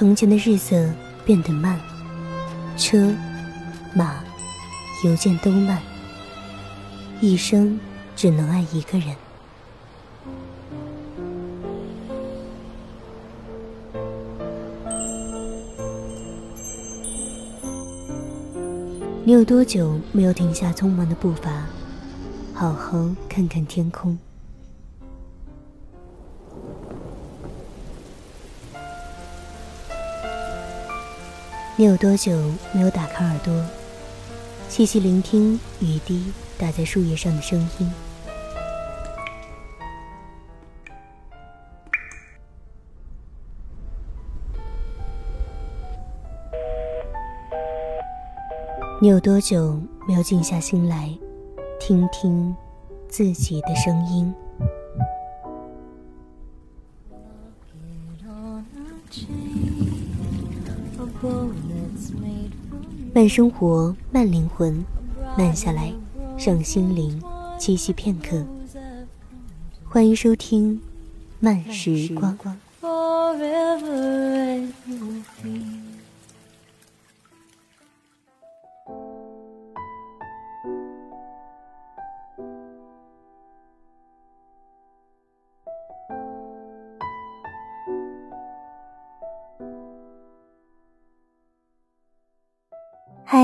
[0.00, 0.88] 从前的日色
[1.26, 1.78] 变得慢，
[2.74, 3.14] 车、
[3.92, 4.24] 马、
[5.04, 5.78] 邮件都慢，
[7.20, 7.78] 一生
[8.16, 9.14] 只能爱一个人。
[19.22, 21.66] 你有多久没有停下匆忙的步伐，
[22.54, 24.18] 好好看看天空？
[31.80, 32.30] 你有多久
[32.74, 33.54] 没有打开耳朵，
[34.68, 37.90] 细细聆听雨滴打在树叶上的声音？
[49.00, 51.08] 你有多久没有静下心来，
[51.80, 52.54] 听听
[53.08, 54.30] 自己的声音？
[63.12, 64.82] 慢生活，慢灵魂，
[65.36, 65.92] 慢下来，
[66.38, 67.22] 让心灵
[67.58, 68.42] 栖息片刻。
[69.84, 70.76] 欢迎收听
[71.40, 72.38] 《慢时光》。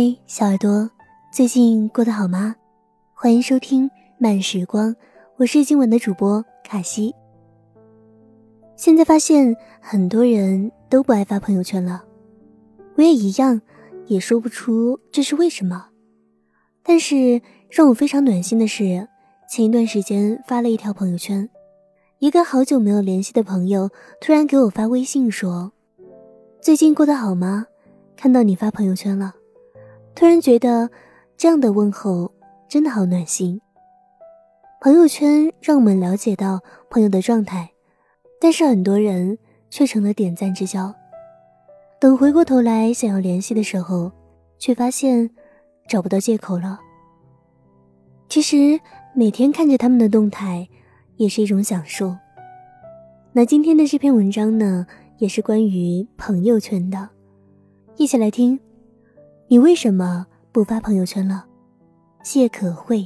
[0.00, 0.88] 嗨，小耳朵，
[1.32, 2.54] 最近过得好吗？
[3.14, 4.94] 欢迎收听慢时光，
[5.38, 7.12] 我是今晚的主播卡西。
[8.76, 12.04] 现在发现很多人都不爱发朋友圈了，
[12.94, 13.60] 我也一样，
[14.06, 15.88] 也说不出这是为什么。
[16.84, 19.08] 但是让我非常暖心的是，
[19.50, 21.50] 前一段时间发了一条朋友圈，
[22.20, 25.72] 一个好久没有联系的朋友突然给我发微信说
[26.62, 27.66] ：“最近过得好吗？
[28.14, 29.34] 看到你发朋友圈了。”
[30.18, 30.90] 突然觉得，
[31.36, 32.28] 这样的问候
[32.68, 33.60] 真的好暖心。
[34.80, 37.70] 朋友圈让我们了解到朋友的状态，
[38.40, 39.38] 但是很多人
[39.70, 40.92] 却成了点赞之交。
[42.00, 44.10] 等回过头来想要联系的时候，
[44.58, 45.30] 却发现
[45.88, 46.80] 找不到借口了。
[48.28, 48.80] 其实
[49.14, 50.68] 每天看着他们的动态，
[51.14, 52.16] 也是一种享受。
[53.32, 54.84] 那今天的这篇文章呢，
[55.18, 57.08] 也是关于朋友圈的，
[57.94, 58.58] 一起来听。
[59.50, 61.46] 你为什么不发朋友圈了？
[62.22, 63.02] 谢可慧。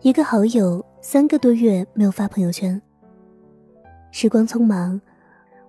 [0.00, 2.80] 一个好友三个多月没有发朋友圈。
[4.10, 5.00] 时光匆忙，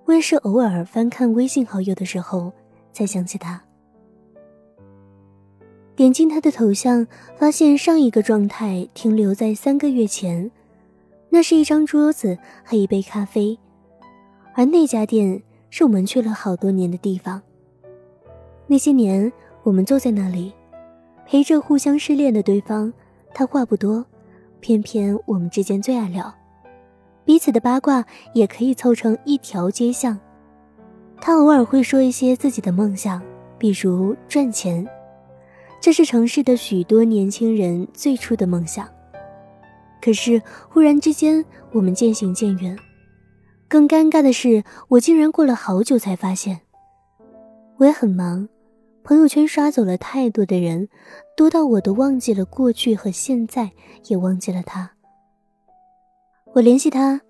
[0.06, 2.51] 我也是偶尔翻看微信好友的时候
[2.91, 3.62] 才想起他。
[5.95, 10.50] 点进他的头像，发现上一个状态停留在三个月前。
[11.29, 13.57] 那是一张桌子和一杯咖啡，
[14.56, 17.41] 而那家店是我们去了好多年的地方。
[18.67, 19.31] 那些年，
[19.63, 20.51] 我们坐在那里，
[21.25, 22.91] 陪着互相失恋的对方。
[23.34, 24.03] 他话不多，
[24.59, 26.34] 偏偏我们之间最爱聊，
[27.23, 28.03] 彼此的八卦
[28.34, 30.19] 也可以凑成一条街巷。
[31.22, 33.22] 他偶尔会说一些自己的梦想，
[33.59, 34.88] 比如赚钱，
[35.79, 38.88] 这是城市的许多年轻人最初的梦想。
[40.01, 42.77] 可是忽然之间，我们渐行渐远。
[43.67, 46.61] 更尴尬的是，我竟然过了好久才发现。
[47.77, 48.47] 我也很忙，
[49.03, 50.89] 朋友圈刷走了太多的人，
[51.38, 53.71] 多到我都忘记了过去和现在，
[54.07, 54.91] 也忘记了他。
[56.53, 57.21] 我联系他，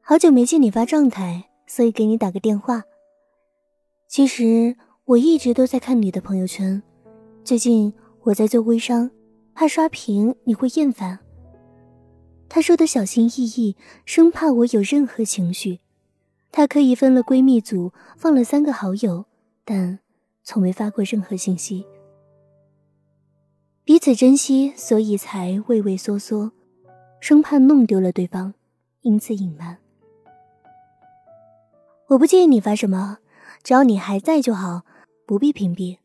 [0.00, 2.82] 好久没见你发状态，所以给你打个电话。
[4.08, 6.82] 其实我一直都在看你的朋友圈，
[7.44, 7.92] 最近
[8.22, 9.10] 我在做微商，
[9.54, 11.18] 怕刷屏你会厌烦。
[12.54, 15.80] 他说的小心翼翼，生怕我有任何情绪。
[16.52, 19.24] 他刻意分了闺蜜组，放了三个好友，
[19.64, 19.98] 但
[20.44, 21.84] 从没发过任何信息。
[23.82, 26.52] 彼此珍惜，所以才畏畏缩缩，
[27.18, 28.54] 生怕弄丢了对方，
[29.00, 29.78] 因此隐瞒。
[32.06, 33.18] 我不介意你发什么，
[33.64, 34.82] 只要你还在就好，
[35.26, 35.98] 不必屏蔽。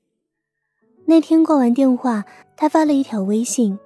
[1.06, 2.25] 那天挂完电话，
[2.57, 3.77] 他发了一条微信。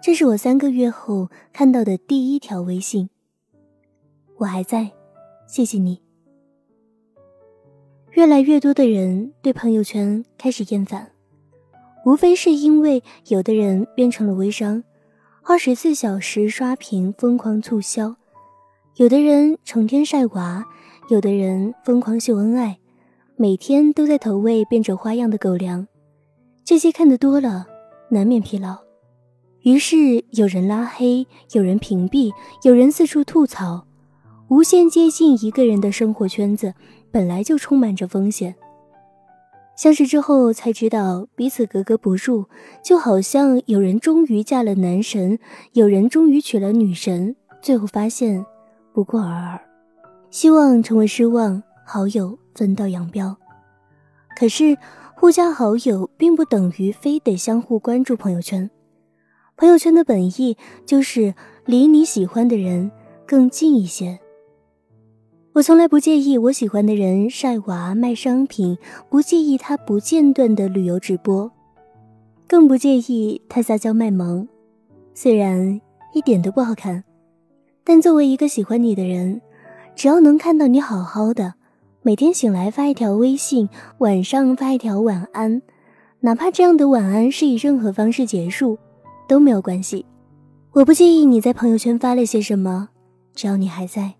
[0.00, 3.10] 这是我三个月后看到的第一条微信。
[4.36, 4.92] 我还在，
[5.46, 6.00] 谢谢你。
[8.12, 11.10] 越来越多的人对朋友圈开始厌烦，
[12.04, 14.82] 无非是因为有的人变成了微商，
[15.42, 18.14] 二十四小时刷屏疯狂促销；
[18.96, 20.62] 有的人成天晒娃；
[21.10, 22.78] 有的人疯狂秀恩爱，
[23.36, 25.86] 每天都在投喂变着花样的狗粮。
[26.64, 27.66] 这些看得多了，
[28.10, 28.87] 难免疲劳。
[29.68, 32.32] 于是有人拉黑，有人屏蔽，
[32.62, 33.84] 有人四处吐槽。
[34.48, 36.72] 无限接近一个人的生活圈子，
[37.10, 38.54] 本来就充满着风险。
[39.76, 42.46] 相识之后才知道彼此格格不入，
[42.82, 45.38] 就好像有人终于嫁了男神，
[45.74, 48.42] 有人终于娶了女神，最后发现
[48.94, 49.60] 不过尔尔。
[50.30, 53.36] 希望成为失望，好友分道扬镳。
[54.34, 54.74] 可是
[55.14, 58.70] 互加好友并不等于非得相互关注朋友圈。
[59.58, 60.56] 朋友圈的本意
[60.86, 61.34] 就是
[61.66, 62.88] 离你喜欢的人
[63.26, 64.16] 更近一些。
[65.52, 68.78] 我从来不介意我喜欢的人晒娃卖商品，
[69.10, 71.50] 不介意他不间断的旅游直播，
[72.46, 74.46] 更不介意他撒娇卖萌。
[75.12, 75.80] 虽然
[76.14, 77.02] 一点都不好看，
[77.82, 79.40] 但作为一个喜欢你的人，
[79.96, 81.54] 只要能看到你好好的，
[82.02, 83.68] 每天醒来发一条微信，
[83.98, 85.60] 晚上发一条晚安，
[86.20, 88.78] 哪怕这样的晚安是以任何方式结束，
[89.28, 90.04] 都没有关系。
[90.72, 92.88] 我不介意你在朋友圈发了些什么，
[93.34, 94.12] 只要你还在。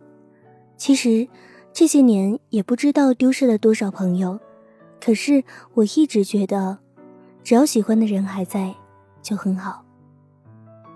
[0.76, 1.26] 其实，
[1.72, 4.38] 这些年也不知道丢失了多少朋友，
[5.00, 5.42] 可是
[5.74, 6.78] 我一直觉得，
[7.42, 8.74] 只要喜欢的人还在，
[9.22, 9.84] 就很好。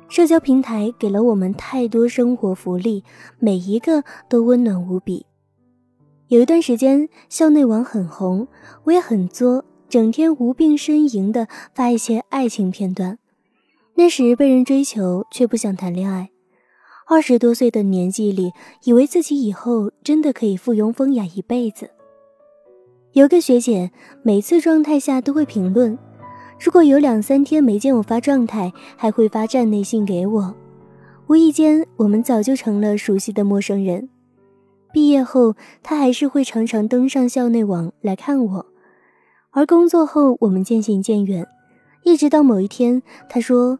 [0.08, 3.02] 社交平台给了我们太多生活福利，
[3.38, 5.24] 每一个都温暖无比。
[6.28, 8.46] 有一段时间，校内网很红，
[8.84, 13.18] 我也很作，整天无病呻吟的发一些爱情片段。
[14.02, 16.28] 那时被人追求，却不想谈恋爱。
[17.06, 18.52] 二十多岁的年纪里，
[18.82, 21.88] 以为自己以后真的可以附庸风雅一辈子。
[23.12, 23.92] 有个学姐，
[24.24, 25.96] 每次状态下都会评论，
[26.58, 30.52] 如果有两三天没见我发状态，还会发站内信给我。
[31.28, 34.08] 无意间，我们早就成了熟悉的陌生人。
[34.92, 38.66] 毕业后，她还是会常常登上校内网来看我，
[39.52, 41.46] 而工作后，我们渐行渐远。
[42.04, 43.78] 一直到某一天，她说：“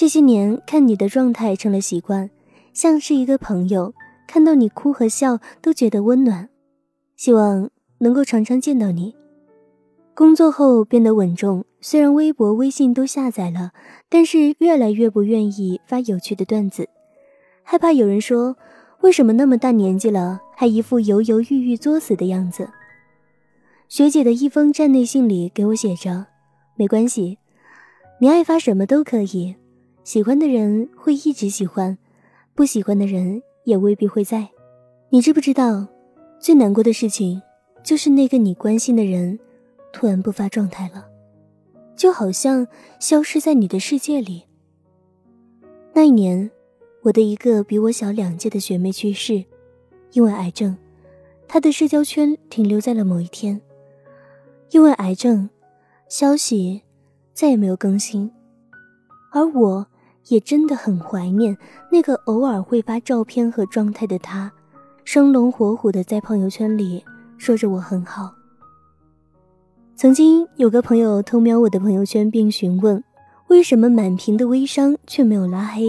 [0.00, 2.30] 这些年看你的状态成了习惯。”
[2.72, 3.92] 像是一个朋友，
[4.26, 6.48] 看到你哭和笑都觉得温暖，
[7.16, 7.68] 希望
[7.98, 9.14] 能够常常见到你。
[10.14, 13.72] 工作后变得稳重，虽然微博、微信都下载了，
[14.08, 16.88] 但是越来越不愿意发有趣的段子，
[17.62, 18.56] 害怕有人说
[19.02, 22.66] 为什么那么大年纪了还一副犹犹豫豫作死的样子。
[23.86, 26.24] 学姐的一封站内信里给我写着
[26.74, 27.36] ：“没关系，
[28.18, 29.56] 你爱发什么都可以，
[30.04, 31.96] 喜欢的人会一直喜欢。”
[32.52, 34.46] 不喜欢的人也未必会在。
[35.08, 35.86] 你知不知道，
[36.38, 37.40] 最难过的事情
[37.82, 39.38] 就是那个你关心的人
[39.94, 41.06] 突然不发状态了，
[41.96, 42.66] 就好像
[42.98, 44.42] 消失在你的世界里。
[45.94, 46.50] 那一年，
[47.00, 49.42] 我的一个比我小两届的学妹去世，
[50.12, 50.76] 因为癌症，
[51.48, 53.58] 她的社交圈停留在了某一天。
[54.70, 55.48] 因为癌症，
[56.08, 56.82] 消息
[57.32, 58.30] 再也没有更新，
[59.30, 59.86] 而我。
[60.28, 61.56] 也真的很怀念
[61.90, 64.52] 那个偶尔会发照片和状态的他，
[65.02, 67.02] 生龙活虎的在朋友圈里
[67.38, 68.30] 说着我很好。
[69.96, 73.02] 曾经有个朋友偷瞄我的朋友圈，并询问
[73.48, 75.86] 为什么满屏的微商却没有拉黑。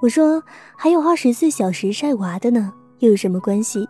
[0.00, 0.40] 我说
[0.76, 3.88] 还有二十四小时晒娃的呢，又有什么关系？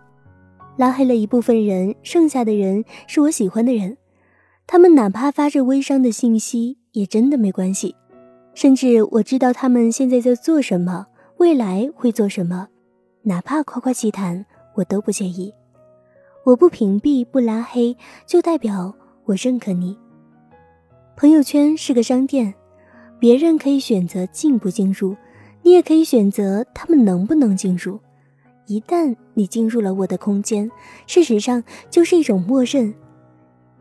[0.77, 3.99] 拉黑了一部分人，剩下的人是我喜欢的人，
[4.67, 7.97] 他们哪怕发着微商的信息，也真的没关系。
[8.57, 12.67] 甚至我知道他们现在在做什么，未来会做什么，
[13.21, 15.53] 哪怕夸夸其谈，我都不介意。
[16.43, 17.95] 我不屏蔽、不拉黑，
[18.25, 18.95] 就代表
[19.27, 19.95] 我认可你。
[21.19, 22.55] 朋友圈是个商店，
[23.19, 25.15] 别人可以选择进不进入，
[25.61, 28.01] 你也可以选择他们能不能进入。
[28.67, 30.71] 一旦你进入了我的空间，
[31.07, 32.95] 事实上就是一种默认，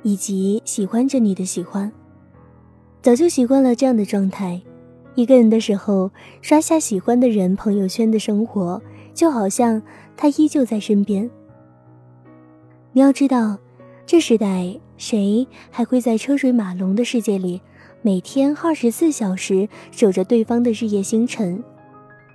[0.04, 1.90] 以及喜欢着你的喜欢。
[3.06, 4.60] 早就习惯了这样的状态，
[5.14, 6.10] 一个人的时候
[6.42, 8.82] 刷下喜欢的人朋友圈的生活，
[9.14, 9.80] 就好像
[10.18, 11.30] 他依旧在身边。
[12.94, 13.60] 你要知道，
[14.08, 17.62] 这时代谁还会在车水马龙的世界里，
[18.02, 21.64] 每天二十四小时守着对方的日夜星辰，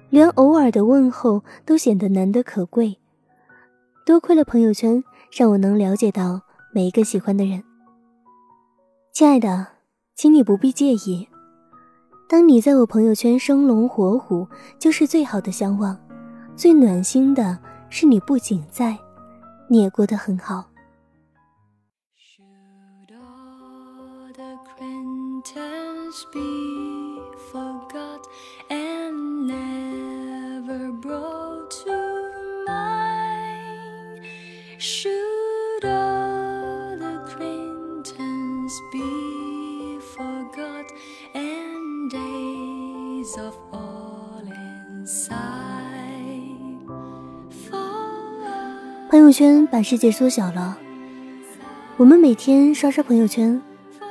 [0.09, 2.97] 连偶尔的问候都显得难得可贵。
[4.07, 5.03] 多亏了朋友圈，
[5.37, 7.61] 让我能了解到每一个喜欢的人。
[9.13, 9.80] 亲爱的。
[10.21, 11.27] 请你不必介意，
[12.29, 14.47] 当你在我朋友圈生龙活虎，
[14.79, 15.99] 就是最好的相望。
[16.55, 17.59] 最暖心的
[17.89, 18.99] 是你不仅在，
[19.67, 20.67] 你也过得很好。
[49.33, 50.79] 圈把世界缩小了，
[51.97, 53.61] 我们每天刷刷朋友圈，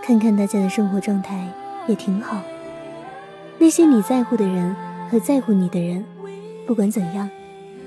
[0.03, 1.47] 看看大家的生活状态
[1.87, 2.41] 也挺好。
[3.57, 4.75] 那些你在乎的人
[5.09, 6.03] 和在乎你的人，
[6.65, 7.29] 不管怎样，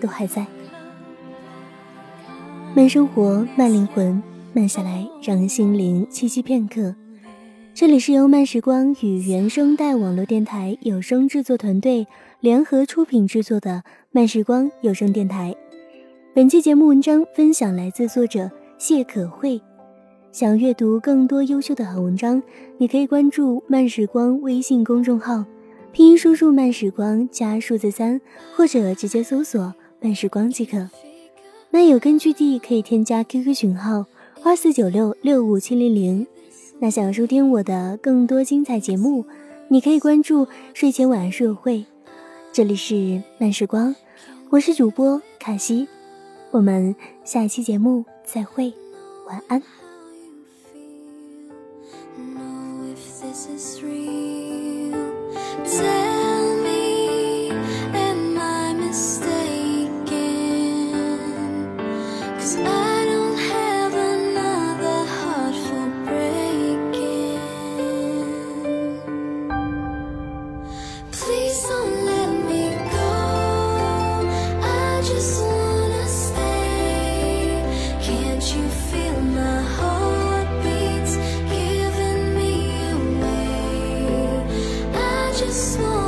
[0.00, 0.44] 都还在。
[2.74, 4.22] 慢生活，慢灵魂，
[4.52, 6.94] 慢下来，让心灵栖息片刻。
[7.74, 12.06] 这里是由慢时光与原声带网络电台有声制作团队
[12.40, 15.54] 联合出品制作的慢时光有声电台。
[16.34, 19.60] 本期节目文章分享来自作者谢可慧。
[20.30, 22.42] 想阅读更多优秀的好文章，
[22.78, 25.44] 你可以关注慢时光微信公众号，
[25.92, 28.18] 拼音输入慢时光加数字三，
[28.56, 30.88] 或者直接搜索慢时光即可。
[31.68, 34.06] 那有根据地可以添加 QQ 群号
[34.42, 36.26] 二四九六六五七零零。
[36.78, 39.22] 那想要收听我的更多精彩节目，
[39.68, 41.84] 你可以关注睡前晚安书友会。
[42.54, 43.94] 这里是慢时光，
[44.48, 45.86] 我是主播卡西，
[46.52, 46.94] 我们
[47.24, 48.72] 下一期节目再会，
[49.26, 49.62] 晚安。
[62.38, 62.81] Cause I
[85.44, 86.01] just so.